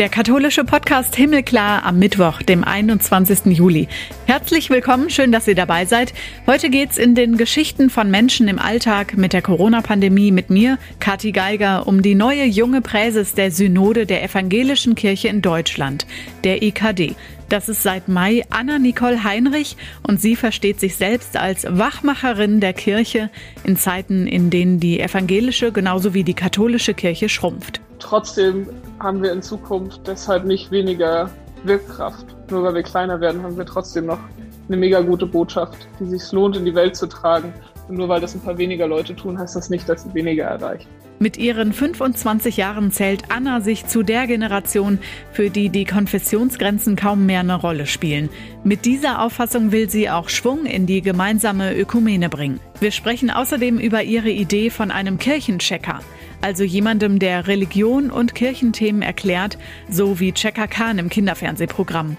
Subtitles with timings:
[0.00, 3.54] Der katholische Podcast Himmelklar am Mittwoch, dem 21.
[3.54, 3.86] Juli.
[4.24, 6.14] Herzlich willkommen, schön, dass ihr dabei seid.
[6.46, 11.32] Heute geht's in den Geschichten von Menschen im Alltag mit der Corona-Pandemie mit mir, Kathi
[11.32, 16.06] Geiger, um die neue junge Präses der Synode der Evangelischen Kirche in Deutschland,
[16.44, 17.14] der EKD.
[17.50, 22.72] Das ist seit Mai Anna Nicole Heinrich und sie versteht sich selbst als Wachmacherin der
[22.72, 23.28] Kirche
[23.64, 27.80] in Zeiten, in denen die evangelische genauso wie die katholische Kirche schrumpft.
[27.98, 28.68] Trotzdem
[29.00, 31.28] haben wir in Zukunft deshalb nicht weniger
[31.64, 32.24] Wirkkraft.
[32.52, 34.20] Nur weil wir kleiner werden, haben wir trotzdem noch
[34.68, 37.52] eine mega gute Botschaft, die sich lohnt, in die Welt zu tragen.
[37.90, 40.86] Nur weil das ein paar weniger Leute tun, heißt das nicht, dass sie weniger erreichen.
[41.18, 44.98] Mit ihren 25 Jahren zählt Anna sich zu der Generation,
[45.32, 48.30] für die die Konfessionsgrenzen kaum mehr eine Rolle spielen.
[48.64, 52.58] Mit dieser Auffassung will sie auch Schwung in die gemeinsame Ökumene bringen.
[52.80, 56.00] Wir sprechen außerdem über ihre Idee von einem Kirchenchecker
[56.42, 62.16] also jemandem, der Religion und Kirchenthemen erklärt, so wie Checker Khan im Kinderfernsehprogramm.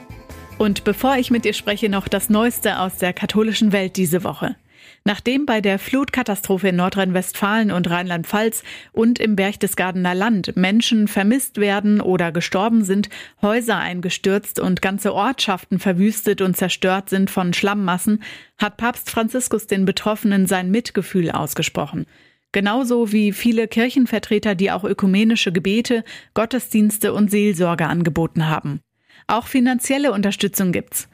[0.58, 4.56] Und bevor ich mit dir spreche, noch das Neueste aus der katholischen Welt diese Woche.
[5.04, 12.02] Nachdem bei der Flutkatastrophe in Nordrhein-Westfalen und Rheinland-Pfalz und im Berchtesgadener Land Menschen vermisst werden
[12.02, 13.10] oder gestorben sind,
[13.42, 18.22] Häuser eingestürzt und ganze Ortschaften verwüstet und zerstört sind von Schlammmassen,
[18.60, 22.06] hat Papst Franziskus den Betroffenen sein Mitgefühl ausgesprochen.
[22.52, 26.04] Genauso wie viele Kirchenvertreter, die auch ökumenische Gebete,
[26.36, 28.82] Gottesdienste und Seelsorge angeboten haben.
[29.26, 31.08] Auch finanzielle Unterstützung gibt's.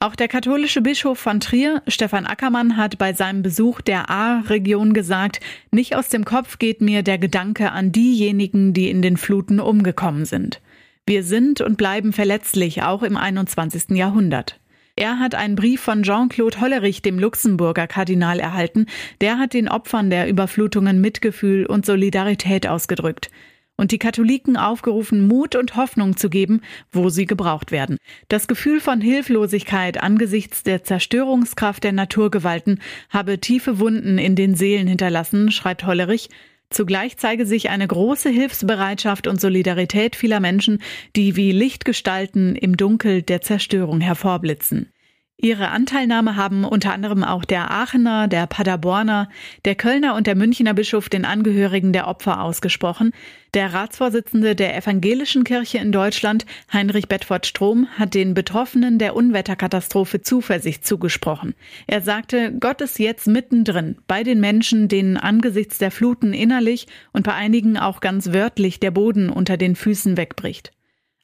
[0.00, 5.40] Auch der katholische Bischof von Trier, Stefan Ackermann, hat bei seinem Besuch der A-Region gesagt,
[5.72, 10.24] nicht aus dem Kopf geht mir der Gedanke an diejenigen, die in den Fluten umgekommen
[10.24, 10.60] sind.
[11.04, 13.96] Wir sind und bleiben verletzlich, auch im 21.
[13.96, 14.60] Jahrhundert.
[14.94, 18.86] Er hat einen Brief von Jean-Claude Hollerich, dem Luxemburger Kardinal, erhalten.
[19.20, 23.30] Der hat den Opfern der Überflutungen Mitgefühl und Solidarität ausgedrückt
[23.78, 26.60] und die Katholiken aufgerufen, Mut und Hoffnung zu geben,
[26.92, 27.96] wo sie gebraucht werden.
[28.28, 34.88] Das Gefühl von Hilflosigkeit angesichts der Zerstörungskraft der Naturgewalten habe tiefe Wunden in den Seelen
[34.88, 36.28] hinterlassen, schreibt Hollerich.
[36.70, 40.82] Zugleich zeige sich eine große Hilfsbereitschaft und Solidarität vieler Menschen,
[41.16, 44.92] die wie Lichtgestalten im Dunkel der Zerstörung hervorblitzen.
[45.40, 49.28] Ihre Anteilnahme haben unter anderem auch der Aachener, der Paderborner,
[49.64, 53.12] der Kölner und der Münchner Bischof den Angehörigen der Opfer ausgesprochen.
[53.54, 60.22] Der Ratsvorsitzende der Evangelischen Kirche in Deutschland, Heinrich Bedford Strom, hat den Betroffenen der Unwetterkatastrophe
[60.22, 61.54] Zuversicht zugesprochen.
[61.86, 67.22] Er sagte, Gott ist jetzt mittendrin bei den Menschen, denen angesichts der Fluten innerlich und
[67.22, 70.72] bei einigen auch ganz wörtlich der Boden unter den Füßen wegbricht.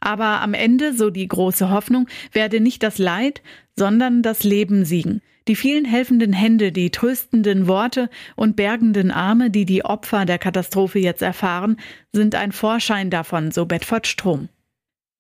[0.05, 3.41] Aber am Ende, so die große Hoffnung, werde nicht das Leid,
[3.75, 5.23] sondern das Leben siegen.
[5.49, 10.99] Die vielen helfenden Hände, die tröstenden Worte und bergenden Arme, die die Opfer der Katastrophe
[10.99, 11.79] jetzt erfahren,
[12.13, 14.51] sind ein Vorschein davon, so Bedford Strom.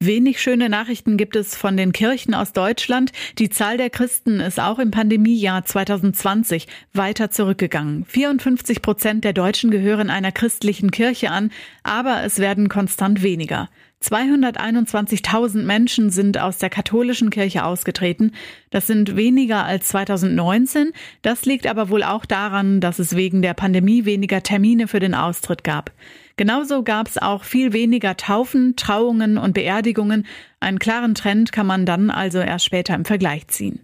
[0.01, 3.13] Wenig schöne Nachrichten gibt es von den Kirchen aus Deutschland.
[3.39, 8.05] Die Zahl der Christen ist auch im Pandemiejahr 2020 weiter zurückgegangen.
[8.05, 11.51] 54 Prozent der Deutschen gehören einer christlichen Kirche an,
[11.85, 13.71] aber es werden konstant weniger.
[14.05, 18.33] 221.000 Menschen sind aus der katholischen Kirche ausgetreten.
[18.71, 20.93] Das sind weniger als 2019.
[21.23, 25.15] Das liegt aber wohl auch daran, dass es wegen der Pandemie weniger Termine für den
[25.15, 25.93] Austritt gab.
[26.37, 30.27] Genauso gab es auch viel weniger Taufen, Trauungen und Beerdigungen.
[30.61, 33.84] Einen klaren Trend kann man dann also erst später im Vergleich ziehen.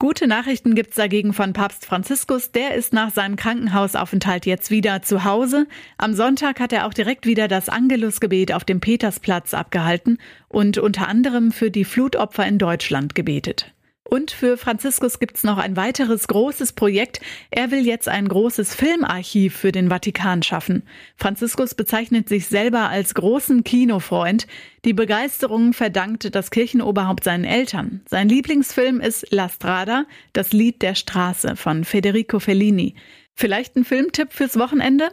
[0.00, 2.52] Gute Nachrichten gibt's dagegen von Papst Franziskus.
[2.52, 5.66] Der ist nach seinem Krankenhausaufenthalt jetzt wieder zu Hause.
[5.96, 11.08] Am Sonntag hat er auch direkt wieder das Angelusgebet auf dem Petersplatz abgehalten und unter
[11.08, 13.74] anderem für die Flutopfer in Deutschland gebetet.
[14.10, 17.20] Und für Franziskus gibt's noch ein weiteres großes Projekt.
[17.50, 20.82] Er will jetzt ein großes Filmarchiv für den Vatikan schaffen.
[21.16, 24.46] Franziskus bezeichnet sich selber als großen Kinofreund.
[24.86, 28.00] Die Begeisterung verdankt das Kirchenoberhaupt seinen Eltern.
[28.08, 32.94] Sein Lieblingsfilm ist La Strada, das Lied der Straße von Federico Fellini.
[33.34, 35.10] Vielleicht ein Filmtipp fürs Wochenende?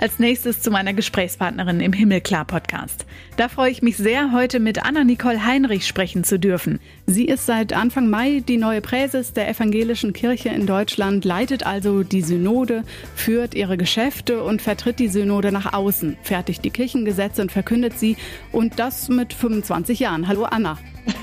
[0.00, 3.04] Als nächstes zu meiner Gesprächspartnerin im Himmelklar Podcast.
[3.36, 6.78] Da freue ich mich sehr, heute mit Anna-Nicole Heinrich sprechen zu dürfen.
[7.06, 12.04] Sie ist seit Anfang Mai die neue Präses der Evangelischen Kirche in Deutschland, leitet also
[12.04, 12.84] die Synode,
[13.16, 18.16] führt ihre Geschäfte und vertritt die Synode nach außen, fertigt die Kirchengesetze und verkündet sie.
[18.52, 20.28] Und das mit 25 Jahren.
[20.28, 20.78] Hallo Anna.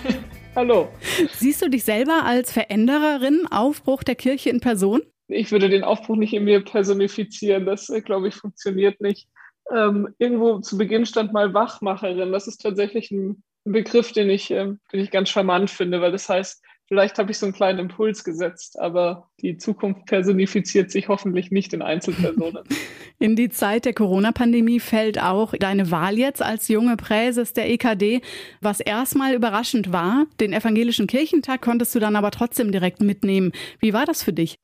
[0.56, 0.90] Hallo.
[1.38, 5.02] Siehst du dich selber als Verändererin, Aufbruch der Kirche in Person?
[5.28, 7.66] Ich würde den Aufbruch nicht in mir personifizieren.
[7.66, 9.28] Das, äh, glaube ich, funktioniert nicht.
[9.76, 12.32] Ähm, irgendwo zu Beginn stand mal Wachmacherin.
[12.32, 16.30] Das ist tatsächlich ein, Begriff, den ich, ähm, den ich ganz charmant finde, weil das
[16.30, 21.50] heißt, Vielleicht habe ich so einen kleinen Impuls gesetzt, aber die Zukunft personifiziert sich hoffentlich
[21.50, 22.64] nicht in Einzelpersonen.
[23.18, 28.22] In die Zeit der Corona-Pandemie fällt auch deine Wahl jetzt als junge Präses der EKD,
[28.60, 30.26] was erstmal überraschend war.
[30.42, 33.54] Den evangelischen Kirchentag konntest du dann aber trotzdem direkt mitnehmen.
[33.80, 34.60] Wie war das für dich?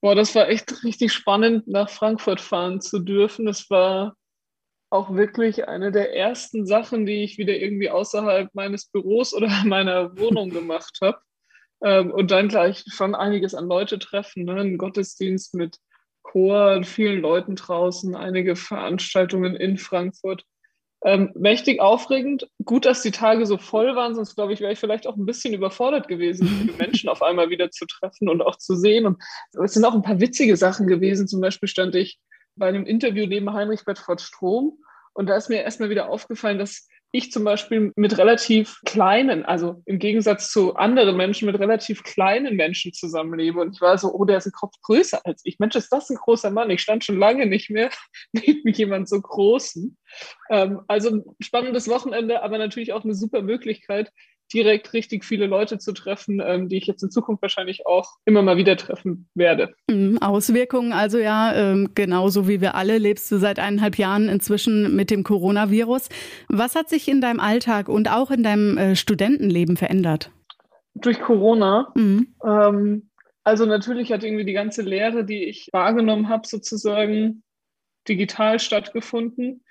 [0.00, 3.46] Boah, das war echt richtig spannend, nach Frankfurt fahren zu dürfen.
[3.46, 4.16] Das war
[4.90, 10.16] auch wirklich eine der ersten Sachen, die ich wieder irgendwie außerhalb meines Büros oder meiner
[10.18, 11.18] Wohnung gemacht habe.
[11.82, 14.60] Ähm, und dann gleich schon einiges an Leute treffen, ne?
[14.60, 15.78] ein Gottesdienst mit
[16.22, 20.44] Chor, vielen Leuten draußen, einige Veranstaltungen in Frankfurt.
[21.04, 22.48] Ähm, mächtig aufregend.
[22.64, 25.26] Gut, dass die Tage so voll waren, sonst glaube ich, wäre ich vielleicht auch ein
[25.26, 29.06] bisschen überfordert gewesen, viele Menschen auf einmal wieder zu treffen und auch zu sehen.
[29.06, 29.22] Und
[29.62, 31.28] es sind auch ein paar witzige Sachen gewesen.
[31.28, 32.18] Zum Beispiel stand ich
[32.56, 34.78] bei einem Interview neben Heinrich Bedford Strom
[35.18, 39.82] und da ist mir erstmal wieder aufgefallen, dass ich zum Beispiel mit relativ kleinen, also
[39.86, 43.60] im Gegensatz zu anderen Menschen, mit relativ kleinen Menschen zusammenlebe.
[43.60, 45.58] Und ich war so, oh, der ist ein Kopf größer als ich.
[45.58, 46.70] Mensch, ist das ein großer Mann?
[46.70, 47.90] Ich stand schon lange nicht mehr
[48.32, 49.96] neben jemand so großen.
[50.50, 54.12] Ähm, also spannendes Wochenende, aber natürlich auch eine super Möglichkeit,
[54.52, 58.42] direkt richtig viele Leute zu treffen, ähm, die ich jetzt in Zukunft wahrscheinlich auch immer
[58.42, 59.74] mal wieder treffen werde.
[59.88, 64.94] Mhm, Auswirkungen also ja, ähm, genauso wie wir alle lebst du seit eineinhalb Jahren inzwischen
[64.96, 66.08] mit dem Coronavirus.
[66.48, 70.30] Was hat sich in deinem Alltag und auch in deinem äh, Studentenleben verändert?
[70.94, 71.92] Durch Corona.
[71.94, 72.34] Mhm.
[72.44, 73.10] Ähm,
[73.44, 77.42] also natürlich hat irgendwie die ganze Lehre, die ich wahrgenommen habe, sozusagen
[78.08, 79.62] digital stattgefunden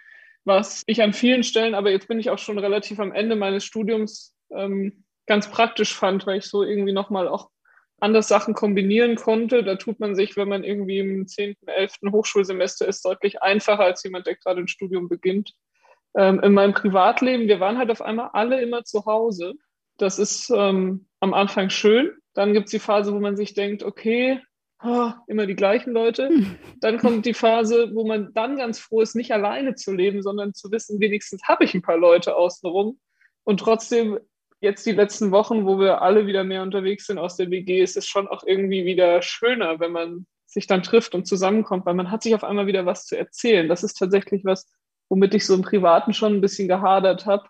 [0.47, 3.65] was ich an vielen Stellen, aber jetzt bin ich auch schon relativ am Ende meines
[3.65, 7.49] Studiums ähm, ganz praktisch fand, weil ich so irgendwie nochmal auch
[7.99, 9.63] anders Sachen kombinieren konnte.
[9.63, 11.95] Da tut man sich, wenn man irgendwie im 10., 11.
[12.11, 15.53] Hochschulsemester ist, deutlich einfacher als jemand, der gerade ein Studium beginnt.
[16.15, 19.53] Ähm, in meinem Privatleben, wir waren halt auf einmal alle immer zu Hause.
[19.97, 22.11] Das ist ähm, am Anfang schön.
[22.33, 24.39] Dann gibt es die Phase, wo man sich denkt, okay,
[24.83, 26.29] oh, immer die gleichen Leute.
[26.79, 30.53] Dann kommt die Phase, wo man dann ganz froh ist, nicht alleine zu leben, sondern
[30.53, 32.99] zu wissen, wenigstens habe ich ein paar Leute außenrum.
[33.43, 34.19] Und trotzdem
[34.61, 37.97] jetzt die letzten Wochen, wo wir alle wieder mehr unterwegs sind aus der WG, ist
[37.97, 42.09] es schon auch irgendwie wieder schöner, wenn man sich dann trifft und zusammenkommt, weil man
[42.09, 43.67] hat sich auf einmal wieder was zu erzählen.
[43.67, 44.65] Das ist tatsächlich was,
[45.09, 47.47] womit ich so im Privaten schon ein bisschen gehadert habe.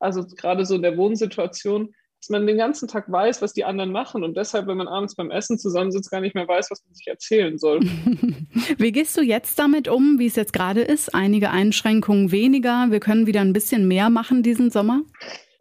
[0.00, 3.92] Also gerade so in der Wohnsituation, dass man den ganzen Tag weiß, was die anderen
[3.92, 6.94] machen und deshalb, wenn man abends beim Essen zusammensitzt, gar nicht mehr weiß, was man
[6.94, 7.80] sich erzählen soll.
[8.78, 11.14] Wie gehst du jetzt damit um, wie es jetzt gerade ist?
[11.14, 12.86] Einige Einschränkungen weniger.
[12.90, 15.02] Wir können wieder ein bisschen mehr machen diesen Sommer?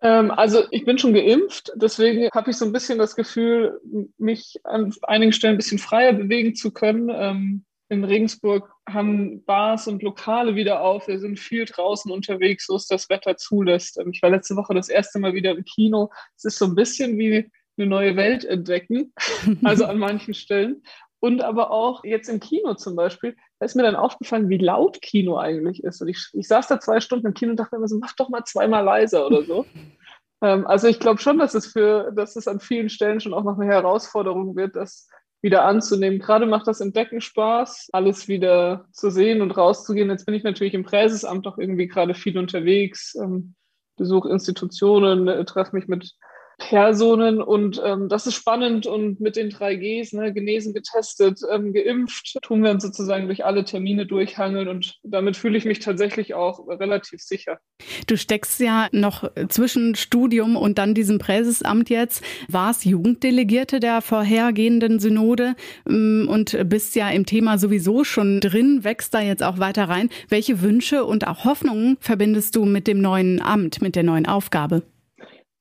[0.01, 3.79] Ähm, also ich bin schon geimpft, deswegen habe ich so ein bisschen das Gefühl,
[4.17, 7.09] mich an einigen Stellen ein bisschen freier bewegen zu können.
[7.11, 11.07] Ähm, in Regensburg haben Bars und Lokale wieder auf.
[11.07, 13.97] Wir sind viel draußen unterwegs, so es das Wetter zulässt.
[13.97, 16.11] Ähm, ich war letzte Woche das erste Mal wieder im Kino.
[16.35, 19.13] Es ist so ein bisschen wie eine neue Welt entdecken,
[19.63, 20.83] also an manchen Stellen.
[21.19, 25.01] Und aber auch jetzt im Kino zum Beispiel, da ist mir dann aufgefallen, wie laut
[25.01, 26.01] Kino eigentlich ist.
[26.01, 28.29] Und ich, ich saß da zwei Stunden im Kino und dachte mir so, mach doch
[28.29, 29.65] mal zweimal leiser oder so.
[30.41, 33.43] ähm, also ich glaube schon, dass es für, dass es an vielen Stellen schon auch
[33.43, 35.09] noch eine Herausforderung wird, das
[35.41, 36.19] wieder anzunehmen.
[36.19, 40.09] Gerade macht das Entdecken Spaß, alles wieder zu sehen und rauszugehen.
[40.09, 43.55] Jetzt bin ich natürlich im Präsesamt auch irgendwie gerade viel unterwegs, ähm,
[43.97, 46.11] besuche Institutionen, äh, treffe mich mit
[46.57, 52.39] Personen und ähm, das ist spannend und mit den 3Gs, ne, genesen, getestet, ähm, geimpft,
[52.41, 56.67] tun wir uns sozusagen durch alle Termine durchhangeln und damit fühle ich mich tatsächlich auch
[56.67, 57.59] relativ sicher.
[58.07, 64.99] Du steckst ja noch zwischen Studium und dann diesem Präsesamt jetzt, warst Jugenddelegierte der vorhergehenden
[64.99, 65.55] Synode
[65.87, 70.09] ähm, und bist ja im Thema sowieso schon drin, wächst da jetzt auch weiter rein.
[70.27, 74.81] Welche Wünsche und auch Hoffnungen verbindest du mit dem neuen Amt, mit der neuen Aufgabe?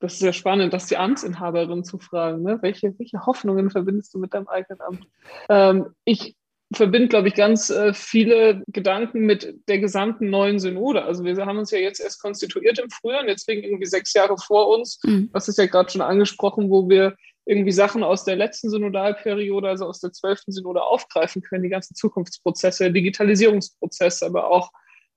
[0.07, 2.43] Das ist ja spannend, das die Amtsinhaberin zu fragen.
[2.43, 2.59] Ne?
[2.63, 5.07] Welche, welche Hoffnungen verbindest du mit deinem eigenen Amt?
[5.49, 6.37] Ähm, ich
[6.73, 11.03] verbinde, glaube ich, ganz äh, viele Gedanken mit der gesamten neuen Synode.
[11.03, 14.15] Also wir haben uns ja jetzt erst konstituiert im Frühjahr und jetzt liegen irgendwie sechs
[14.15, 15.01] Jahre vor uns.
[15.03, 15.29] Mhm.
[15.33, 19.87] Das ist ja gerade schon angesprochen, wo wir irgendwie Sachen aus der letzten Synodalperiode, also
[19.87, 24.71] aus der zwölften Synode aufgreifen können, die ganzen Zukunftsprozesse, Digitalisierungsprozesse, aber auch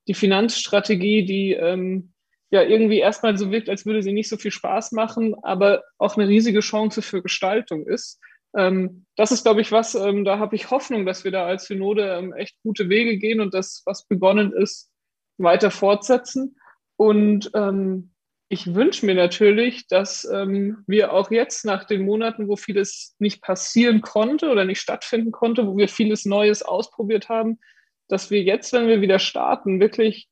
[0.08, 2.14] die Finanzstrategie, die ähm,
[2.52, 6.18] ja irgendwie erstmal so wirkt, als würde sie nicht so viel Spaß machen, aber auch
[6.18, 8.20] eine riesige Chance für Gestaltung ist.
[8.56, 11.66] Ähm, das ist, glaube ich, was, ähm, da habe ich Hoffnung, dass wir da als
[11.66, 14.90] Synode ähm, echt gute Wege gehen und das, was begonnen ist,
[15.38, 16.56] weiter fortsetzen.
[16.98, 18.12] Und ähm,
[18.50, 23.44] ich wünsche mir natürlich, dass ähm, wir auch jetzt nach den Monaten, wo vieles nicht
[23.44, 27.60] passieren konnte oder nicht stattfinden konnte, wo wir vieles Neues ausprobiert haben,
[28.08, 30.28] dass wir jetzt, wenn wir wieder starten, wirklich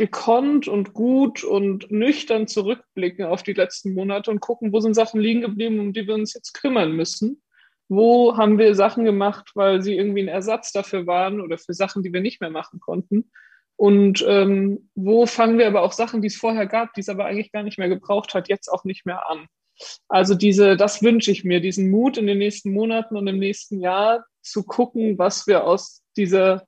[0.00, 5.20] gekonnt und gut und nüchtern zurückblicken auf die letzten Monate und gucken, wo sind Sachen
[5.20, 7.42] liegen geblieben, um die wir uns jetzt kümmern müssen.
[7.90, 12.02] Wo haben wir Sachen gemacht, weil sie irgendwie ein Ersatz dafür waren oder für Sachen,
[12.02, 13.30] die wir nicht mehr machen konnten.
[13.76, 17.26] Und ähm, wo fangen wir aber auch Sachen, die es vorher gab, die es aber
[17.26, 19.48] eigentlich gar nicht mehr gebraucht hat, jetzt auch nicht mehr an.
[20.08, 23.80] Also diese, das wünsche ich mir, diesen Mut in den nächsten Monaten und im nächsten
[23.80, 26.64] Jahr zu gucken, was wir aus dieser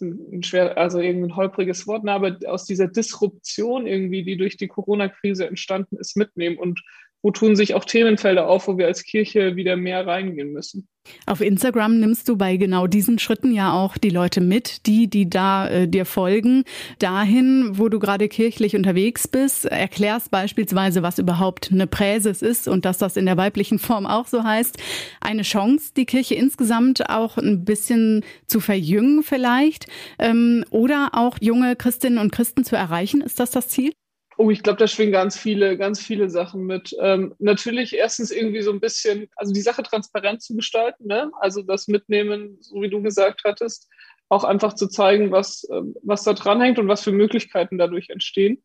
[0.00, 5.46] ein schwer, also irgendein holpriges Wort, aber aus dieser Disruption irgendwie, die durch die Corona-Krise
[5.46, 6.58] entstanden ist, mitnehmen.
[6.58, 6.82] Und
[7.24, 10.86] wo tun sich auch Themenfelder auf, wo wir als Kirche wieder mehr reingehen müssen.
[11.24, 15.30] Auf Instagram nimmst du bei genau diesen Schritten ja auch die Leute mit, die, die
[15.30, 16.64] da äh, dir folgen,
[16.98, 22.84] dahin, wo du gerade kirchlich unterwegs bist, erklärst beispielsweise, was überhaupt eine Präses ist und
[22.84, 24.76] dass das in der weiblichen Form auch so heißt.
[25.22, 29.86] Eine Chance, die Kirche insgesamt auch ein bisschen zu verjüngen vielleicht
[30.18, 33.22] ähm, oder auch junge Christinnen und Christen zu erreichen.
[33.22, 33.92] Ist das das Ziel?
[34.36, 36.94] Oh, ich glaube, da schwingen ganz viele, ganz viele Sachen mit.
[37.00, 41.30] Ähm, natürlich erstens irgendwie so ein bisschen, also die Sache transparent zu gestalten, ne?
[41.40, 43.88] Also das Mitnehmen, so wie du gesagt hattest,
[44.28, 48.62] auch einfach zu zeigen, was, ähm, was da dranhängt und was für Möglichkeiten dadurch entstehen.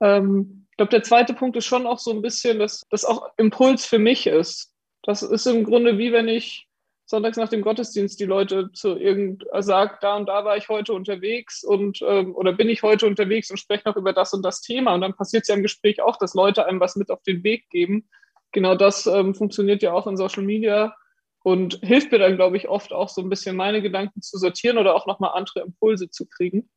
[0.00, 3.28] Ähm, ich glaube, der zweite Punkt ist schon auch so ein bisschen, dass das auch
[3.36, 4.74] Impuls für mich ist.
[5.02, 6.66] Das ist im Grunde wie wenn ich
[7.12, 10.70] sonntags nach dem Gottesdienst die Leute zu irgend äh, sagt, da und da war ich
[10.70, 14.42] heute unterwegs und ähm, oder bin ich heute unterwegs und spreche noch über das und
[14.42, 14.94] das Thema.
[14.94, 17.44] Und dann passiert es ja im Gespräch auch, dass Leute einem was mit auf den
[17.44, 18.08] Weg geben.
[18.50, 20.96] Genau das ähm, funktioniert ja auch in Social Media
[21.44, 24.78] und hilft mir dann, glaube ich, oft auch so ein bisschen meine Gedanken zu sortieren
[24.78, 26.70] oder auch nochmal andere Impulse zu kriegen.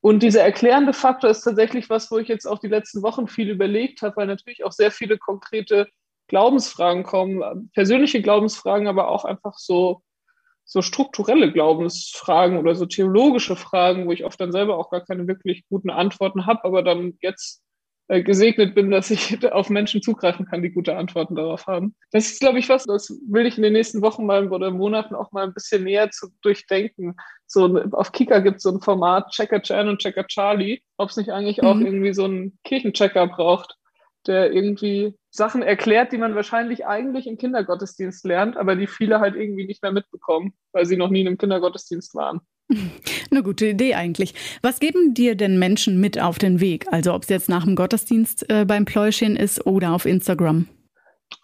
[0.00, 3.50] Und dieser erklärende Faktor ist tatsächlich was, wo ich jetzt auch die letzten Wochen viel
[3.50, 5.86] überlegt habe, weil natürlich auch sehr viele konkrete
[6.28, 10.02] Glaubensfragen kommen, persönliche Glaubensfragen, aber auch einfach so,
[10.64, 15.28] so strukturelle Glaubensfragen oder so theologische Fragen, wo ich oft dann selber auch gar keine
[15.28, 17.62] wirklich guten Antworten habe, aber dann jetzt
[18.08, 21.94] äh, gesegnet bin, dass ich auf Menschen zugreifen kann, die gute Antworten darauf haben.
[22.10, 25.14] Das ist, glaube ich, was, das will ich in den nächsten Wochen mal oder Monaten
[25.14, 27.14] auch mal ein bisschen näher zu durchdenken.
[27.46, 31.16] So auf Kika gibt es so ein Format Checker Chan und Checker Charlie, ob es
[31.16, 31.68] nicht eigentlich mhm.
[31.68, 33.76] auch irgendwie so einen Kirchenchecker braucht
[34.26, 39.36] der irgendwie Sachen erklärt, die man wahrscheinlich eigentlich im Kindergottesdienst lernt, aber die viele halt
[39.36, 42.40] irgendwie nicht mehr mitbekommen, weil sie noch nie in einem Kindergottesdienst waren.
[43.30, 44.34] Eine gute Idee eigentlich.
[44.62, 46.86] Was geben dir denn Menschen mit auf den Weg?
[46.90, 50.68] Also ob es jetzt nach dem Gottesdienst äh, beim Pläuschen ist oder auf Instagram?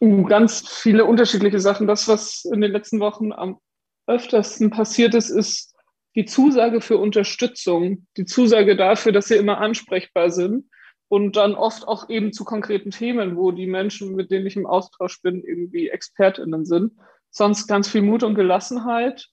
[0.00, 1.86] Uh, ganz viele unterschiedliche Sachen.
[1.86, 3.58] Das, was in den letzten Wochen am
[4.06, 5.74] öftersten passiert ist, ist
[6.14, 10.66] die Zusage für Unterstützung, die Zusage dafür, dass sie immer ansprechbar sind
[11.12, 14.64] und dann oft auch eben zu konkreten Themen, wo die Menschen, mit denen ich im
[14.64, 16.94] Austausch bin, irgendwie ExpertInnen sind.
[17.28, 19.26] Sonst ganz viel Mut und Gelassenheit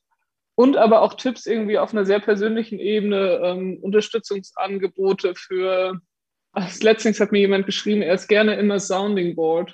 [0.55, 6.01] und aber auch Tipps irgendwie auf einer sehr persönlichen Ebene, ähm, Unterstützungsangebote für,
[6.51, 9.73] als letztens hat mir jemand geschrieben, er ist gerne immer Sounding Board,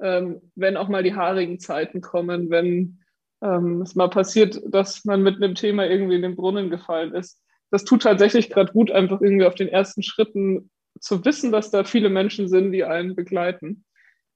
[0.00, 2.98] ähm, wenn auch mal die haarigen Zeiten kommen, wenn
[3.44, 7.40] ähm, es mal passiert, dass man mit einem Thema irgendwie in den Brunnen gefallen ist.
[7.70, 10.68] Das tut tatsächlich gerade gut, einfach irgendwie auf den ersten Schritten
[11.02, 13.84] zu wissen, dass da viele Menschen sind, die einen begleiten.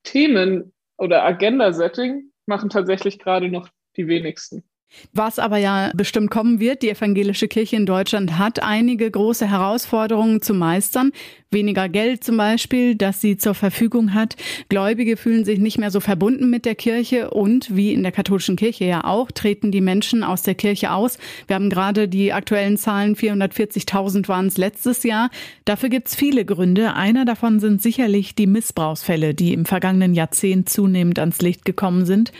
[0.02, 4.68] Themen oder Agenda-Setting machen tatsächlich gerade noch die wenigsten.
[5.12, 10.42] Was aber ja bestimmt kommen wird, die evangelische Kirche in Deutschland hat einige große Herausforderungen
[10.42, 11.12] zu meistern.
[11.50, 14.36] Weniger Geld zum Beispiel, das sie zur Verfügung hat.
[14.68, 18.56] Gläubige fühlen sich nicht mehr so verbunden mit der Kirche und wie in der katholischen
[18.56, 21.18] Kirche ja auch, treten die Menschen aus der Kirche aus.
[21.46, 25.30] Wir haben gerade die aktuellen Zahlen, 440.000 waren es letztes Jahr.
[25.64, 26.94] Dafür gibt es viele Gründe.
[26.94, 32.32] Einer davon sind sicherlich die Missbrauchsfälle, die im vergangenen Jahrzehnt zunehmend ans Licht gekommen sind.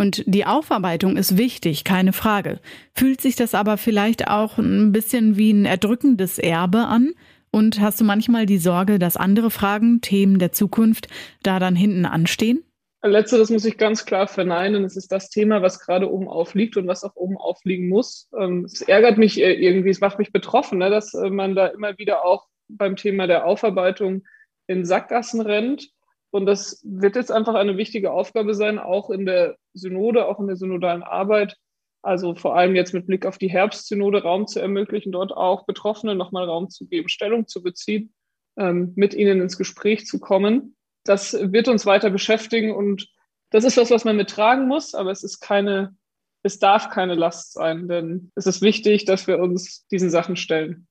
[0.00, 2.60] Und die Aufarbeitung ist wichtig, keine Frage.
[2.94, 7.12] Fühlt sich das aber vielleicht auch ein bisschen wie ein erdrückendes Erbe an?
[7.50, 11.08] Und hast du manchmal die Sorge, dass andere Fragen, Themen der Zukunft
[11.42, 12.64] da dann hinten anstehen?
[13.02, 14.84] Letzteres muss ich ganz klar verneinen.
[14.84, 18.30] Es ist das Thema, was gerade oben aufliegt und was auch oben aufliegen muss.
[18.40, 21.66] Ähm, es ärgert mich äh, irgendwie, es macht mich betroffen, ne, dass äh, man da
[21.66, 24.22] immer wieder auch beim Thema der Aufarbeitung
[24.66, 25.90] in Sackgassen rennt.
[26.30, 30.46] Und das wird jetzt einfach eine wichtige Aufgabe sein, auch in der Synode, auch in
[30.46, 31.56] der synodalen Arbeit.
[32.02, 36.16] Also vor allem jetzt mit Blick auf die Herbstsynode Raum zu ermöglichen, dort auch Betroffenen
[36.16, 38.14] nochmal Raum zu geben, Stellung zu beziehen,
[38.56, 40.76] ähm, mit ihnen ins Gespräch zu kommen.
[41.04, 43.08] Das wird uns weiter beschäftigen und
[43.50, 45.94] das ist was, was man mittragen muss, aber es ist keine,
[46.42, 50.86] es darf keine Last sein, denn es ist wichtig, dass wir uns diesen Sachen stellen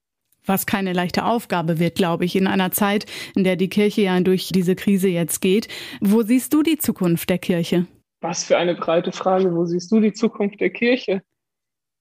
[0.46, 3.06] was keine leichte Aufgabe wird, glaube ich, in einer Zeit,
[3.36, 5.68] in der die Kirche ja durch diese Krise jetzt geht.
[6.02, 7.86] Wo siehst du die Zukunft der Kirche?
[8.22, 9.56] Was für eine breite Frage.
[9.56, 11.22] Wo siehst du die Zukunft der Kirche?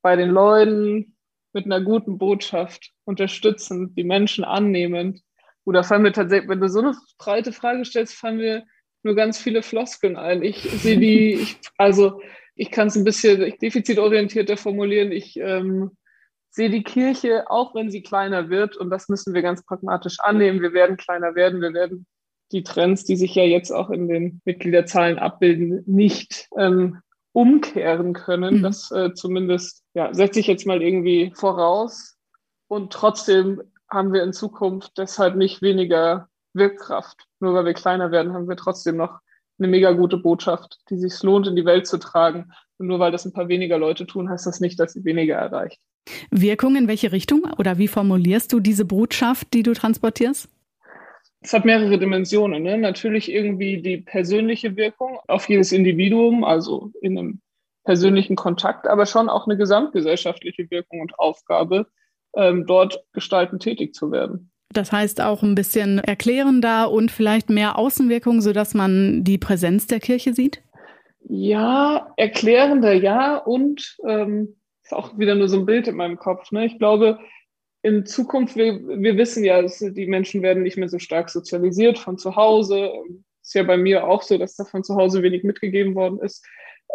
[0.03, 1.17] Bei den Leuten,
[1.53, 5.23] mit einer guten Botschaft, unterstützend, die Menschen annehmend.
[5.65, 8.65] Oder fallen wir tatsächlich, wenn du so eine breite Frage stellst, fallen wir
[9.03, 10.43] nur ganz viele Floskeln ein.
[10.43, 12.21] Ich sehe die, ich, also
[12.55, 15.13] ich kann es ein bisschen defizitorientierter formulieren.
[15.13, 15.97] Ich ähm,
[16.51, 20.61] sehe die Kirche, auch wenn sie kleiner wird, und das müssen wir ganz pragmatisch annehmen,
[20.61, 22.07] wir werden kleiner werden, wir werden
[22.53, 27.01] die Trends, die sich ja jetzt auch in den Mitgliederzahlen abbilden, nicht ähm,
[27.33, 28.59] umkehren können.
[28.59, 28.63] Mhm.
[28.63, 32.17] Das äh, zumindest, ja, setze ich jetzt mal irgendwie voraus.
[32.69, 37.27] Und trotzdem haben wir in Zukunft deshalb nicht weniger Wirkkraft.
[37.41, 39.19] Nur weil wir kleiner werden, haben wir trotzdem noch
[39.59, 42.53] eine mega gute Botschaft, die sich lohnt, in die Welt zu tragen.
[42.79, 45.37] Und nur weil das ein paar weniger Leute tun, heißt das nicht, dass sie weniger
[45.37, 45.81] erreicht.
[46.31, 50.49] Wirkung in welche Richtung oder wie formulierst du diese Botschaft, die du transportierst?
[51.49, 52.63] Es hat mehrere Dimensionen.
[52.63, 52.77] Ne?
[52.77, 57.41] Natürlich irgendwie die persönliche Wirkung auf jedes Individuum, also in einem
[57.85, 61.87] persönlichen Kontakt, aber schon auch eine gesamtgesellschaftliche Wirkung und Aufgabe,
[62.37, 64.51] ähm, dort gestaltend tätig zu werden.
[64.75, 70.01] Das heißt auch ein bisschen erklärender und vielleicht mehr Außenwirkung, sodass man die Präsenz der
[70.01, 70.63] Kirche sieht?
[71.31, 76.53] Ja, erklärender ja und ähm, ist auch wieder nur so ein Bild in meinem Kopf.
[76.53, 76.67] Ne?
[76.67, 77.19] Ich glaube,
[77.83, 82.19] in Zukunft, wir, wir wissen ja, die Menschen werden nicht mehr so stark sozialisiert von
[82.19, 82.91] zu Hause.
[83.43, 86.45] Ist ja bei mir auch so, dass da von zu Hause wenig mitgegeben worden ist.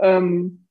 [0.02, 0.68] Ähm,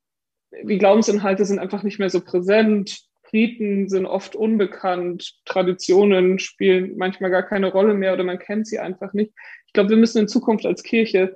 [0.63, 3.01] die Glaubensinhalte sind einfach nicht mehr so präsent.
[3.33, 8.79] Riten sind oft unbekannt, Traditionen spielen manchmal gar keine Rolle mehr oder man kennt sie
[8.79, 9.33] einfach nicht.
[9.67, 11.35] Ich glaube, wir müssen in Zukunft als Kirche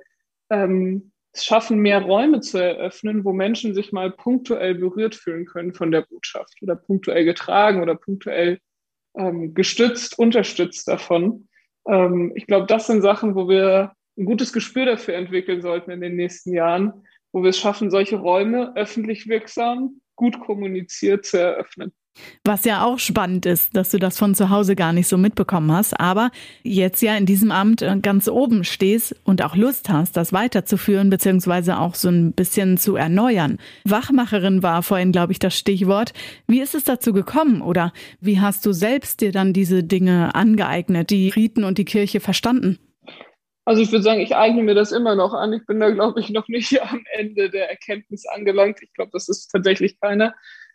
[0.51, 5.73] ähm, es schaffen, mehr Räume zu eröffnen, wo Menschen sich mal punktuell berührt fühlen können
[5.73, 8.59] von der Botschaft oder punktuell getragen oder punktuell
[9.17, 11.47] ähm, gestützt, unterstützt davon.
[11.87, 16.01] Ähm, ich glaube, das sind Sachen, wo wir ein gutes Gespür dafür entwickeln sollten in
[16.01, 21.93] den nächsten Jahren, wo wir es schaffen, solche Räume öffentlich wirksam, gut kommuniziert zu eröffnen.
[22.43, 25.71] Was ja auch spannend ist, dass du das von zu Hause gar nicht so mitbekommen
[25.71, 26.31] hast, aber
[26.63, 31.09] jetzt ja in diesem Amt äh, ganz oben stehst und auch Lust hast, das weiterzuführen,
[31.09, 33.57] beziehungsweise auch so ein bisschen zu erneuern.
[33.83, 36.13] Wachmacherin war vorhin, glaube ich, das Stichwort.
[36.47, 41.09] Wie ist es dazu gekommen oder wie hast du selbst dir dann diese Dinge angeeignet,
[41.09, 42.79] die Riten und die Kirche verstanden?
[43.67, 45.51] Also ich würde sagen, ich eigne mir das immer noch an.
[45.51, 48.79] Ich bin da, glaube ich, noch nicht am Ende der Erkenntnis angelangt.
[48.81, 50.33] Ich glaube, das ist tatsächlich keiner.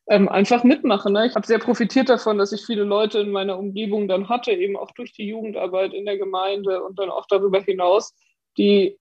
[0.08, 1.12] Ähm, einfach mitmachen.
[1.12, 1.26] Ne?
[1.26, 4.76] Ich habe sehr profitiert davon, dass ich viele Leute in meiner Umgebung dann hatte, eben
[4.76, 8.12] auch durch die Jugendarbeit in der Gemeinde und dann auch darüber hinaus,
[8.58, 8.98] die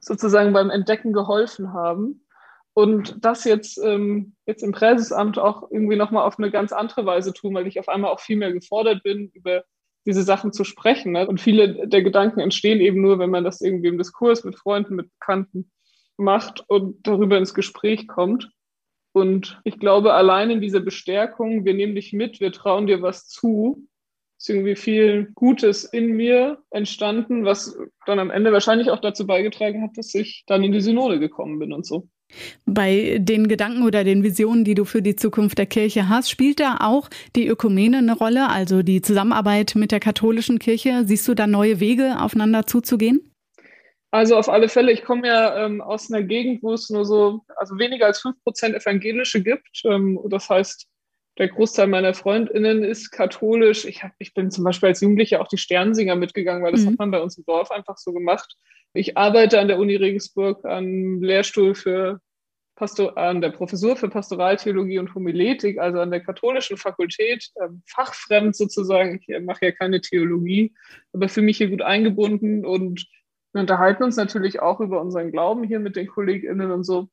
[0.00, 2.24] sozusagen beim Entdecken geholfen haben.
[2.74, 7.32] Und das jetzt, ähm, jetzt im Präsesamt auch irgendwie nochmal auf eine ganz andere Weise
[7.32, 9.64] tun, weil ich auf einmal auch viel mehr gefordert bin, über
[10.06, 11.12] diese Sachen zu sprechen.
[11.12, 11.26] Ne?
[11.26, 14.94] Und viele der Gedanken entstehen eben nur, wenn man das irgendwie im Diskurs mit Freunden,
[14.94, 15.72] mit Bekannten
[16.16, 18.48] macht und darüber ins Gespräch kommt.
[19.12, 23.26] Und ich glaube, allein in dieser Bestärkung, wir nehmen dich mit, wir trauen dir was
[23.28, 23.88] zu,
[24.38, 29.82] ist irgendwie viel Gutes in mir entstanden, was dann am Ende wahrscheinlich auch dazu beigetragen
[29.82, 32.08] hat, dass ich dann in die Synode gekommen bin und so.
[32.66, 36.60] Bei den Gedanken oder den Visionen, die du für die Zukunft der Kirche hast, spielt
[36.60, 41.04] da auch die Ökumene eine Rolle, also die Zusammenarbeit mit der katholischen Kirche?
[41.06, 43.20] Siehst du da neue Wege, aufeinander zuzugehen?
[44.10, 47.44] Also auf alle Fälle, ich komme ja ähm, aus einer Gegend, wo es nur so,
[47.56, 49.82] also weniger als fünf Prozent Evangelische gibt.
[49.84, 50.88] Ähm, das heißt,
[51.36, 53.84] der Großteil meiner FreundInnen ist katholisch.
[53.84, 56.90] Ich, hab, ich bin zum Beispiel als Jugendliche auch die Sternsinger mitgegangen, weil das mhm.
[56.90, 58.56] hat man bei uns im Dorf einfach so gemacht.
[58.94, 62.20] Ich arbeite an der Uni Regensburg am Lehrstuhl für
[62.74, 68.56] Pastor, an der Professur für Pastoraltheologie und Homiletik, also an der katholischen Fakultät, äh, fachfremd
[68.56, 69.20] sozusagen.
[69.26, 70.72] Ich mache ja keine Theologie,
[71.12, 73.06] aber für mich hier gut eingebunden und
[73.52, 77.08] wir unterhalten uns natürlich auch über unseren Glauben hier mit den KollegInnen und so.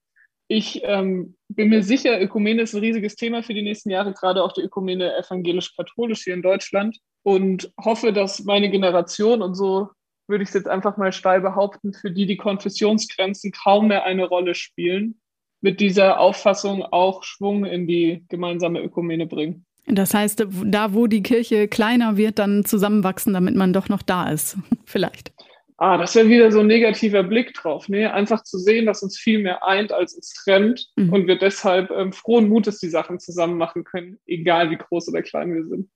[0.47, 4.43] Ich ähm, bin mir sicher, Ökumene ist ein riesiges Thema für die nächsten Jahre, gerade
[4.43, 6.97] auch die Ökumene evangelisch-katholisch hier in Deutschland.
[7.23, 9.89] Und hoffe, dass meine Generation und so
[10.27, 14.25] würde ich es jetzt einfach mal steil behaupten, für die die Konfessionsgrenzen kaum mehr eine
[14.25, 15.19] Rolle spielen,
[15.61, 19.65] mit dieser Auffassung auch Schwung in die gemeinsame Ökumene bringen.
[19.87, 24.29] Das heißt, da wo die Kirche kleiner wird, dann zusammenwachsen, damit man doch noch da
[24.29, 25.34] ist, vielleicht.
[25.77, 27.89] Ah, das wäre wieder so ein negativer Blick drauf.
[27.89, 31.11] Nee, einfach zu sehen, dass uns viel mehr eint, als uns trennt mhm.
[31.11, 35.21] und wir deshalb ähm, frohen Mutes die Sachen zusammen machen können, egal wie groß oder
[35.21, 35.89] klein wir sind.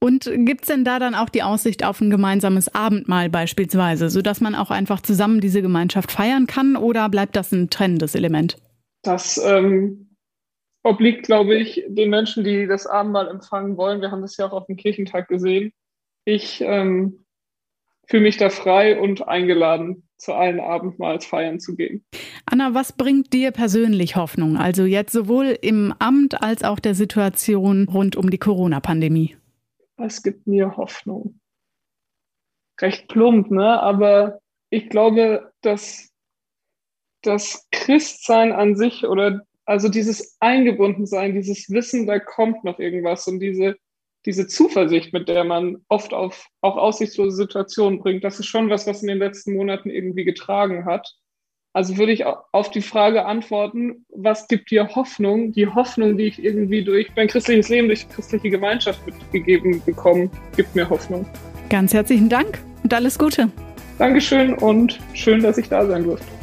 [0.00, 4.54] Und gibt's denn da dann auch die Aussicht auf ein gemeinsames Abendmahl beispielsweise, sodass man
[4.54, 8.58] auch einfach zusammen diese Gemeinschaft feiern kann oder bleibt das ein trennendes Element?
[9.02, 10.16] Das ähm,
[10.82, 14.02] obliegt, glaube ich, den Menschen, die das Abendmahl empfangen wollen.
[14.02, 15.72] Wir haben das ja auch auf dem Kirchentag gesehen.
[16.24, 17.21] Ich ähm,
[18.06, 22.04] fühle mich da frei und eingeladen, zu allen Abendmahlsfeiern zu gehen.
[22.46, 24.56] Anna, was bringt dir persönlich Hoffnung?
[24.56, 29.36] Also jetzt sowohl im Amt als auch der Situation rund um die Corona-Pandemie.
[29.96, 31.40] Was gibt mir Hoffnung?
[32.80, 33.80] Recht plump, ne?
[33.80, 36.10] Aber ich glaube, dass
[37.22, 43.38] das Christsein an sich oder also dieses Eingebundensein, dieses Wissen, da kommt noch irgendwas und
[43.38, 43.76] diese,
[44.24, 48.86] diese Zuversicht, mit der man oft auf auch aussichtslose Situationen bringt, das ist schon was,
[48.86, 51.12] was in den letzten Monaten irgendwie getragen hat.
[51.74, 55.52] Also würde ich auf die Frage antworten, was gibt dir Hoffnung?
[55.52, 60.74] Die Hoffnung, die ich irgendwie durch mein christliches Leben, durch christliche Gemeinschaft mitgegeben bekomme, gibt
[60.74, 61.26] mir Hoffnung.
[61.70, 63.50] Ganz herzlichen Dank und alles Gute.
[63.98, 66.41] Dankeschön und schön, dass ich da sein durfte.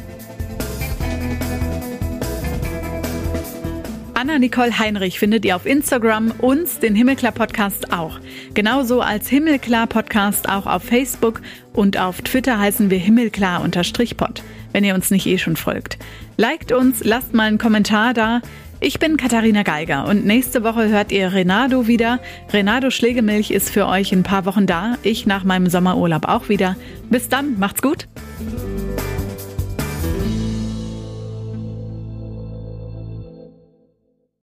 [4.20, 8.20] Anna Nicole Heinrich findet ihr auf Instagram, uns, den Himmelklar Podcast auch.
[8.52, 11.40] Genauso als Himmelklar Podcast auch auf Facebook
[11.72, 15.96] und auf Twitter heißen wir Himmelklar-Pod, wenn ihr uns nicht eh schon folgt.
[16.36, 18.42] Liked uns, lasst mal einen Kommentar da.
[18.78, 22.20] Ich bin Katharina Geiger und nächste Woche hört ihr Renato wieder.
[22.52, 26.50] Renato Schlegelmilch ist für euch in ein paar Wochen da, ich nach meinem Sommerurlaub auch
[26.50, 26.76] wieder.
[27.08, 28.06] Bis dann, macht's gut.